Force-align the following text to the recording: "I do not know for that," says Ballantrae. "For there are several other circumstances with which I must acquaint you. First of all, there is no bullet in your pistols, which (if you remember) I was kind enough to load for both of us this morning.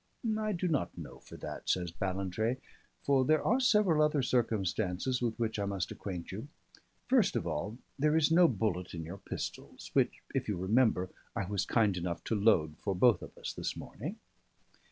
"I 0.39 0.51
do 0.53 0.67
not 0.67 0.97
know 0.97 1.19
for 1.19 1.37
that," 1.37 1.69
says 1.69 1.91
Ballantrae. 1.91 2.57
"For 3.03 3.23
there 3.23 3.43
are 3.43 3.59
several 3.59 4.01
other 4.01 4.23
circumstances 4.23 5.21
with 5.21 5.37
which 5.37 5.59
I 5.59 5.65
must 5.65 5.91
acquaint 5.91 6.31
you. 6.31 6.47
First 7.07 7.35
of 7.35 7.45
all, 7.45 7.77
there 7.99 8.17
is 8.17 8.31
no 8.31 8.47
bullet 8.47 8.95
in 8.95 9.03
your 9.03 9.19
pistols, 9.19 9.91
which 9.93 10.23
(if 10.33 10.47
you 10.47 10.57
remember) 10.57 11.11
I 11.35 11.45
was 11.45 11.65
kind 11.67 11.95
enough 11.97 12.23
to 12.23 12.35
load 12.35 12.77
for 12.79 12.95
both 12.95 13.21
of 13.21 13.37
us 13.37 13.53
this 13.53 13.77
morning. 13.77 14.17